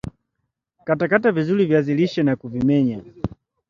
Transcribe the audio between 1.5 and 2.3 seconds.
viazi lishe